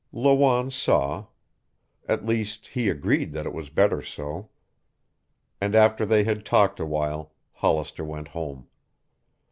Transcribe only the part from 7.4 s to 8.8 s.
Hollister went home.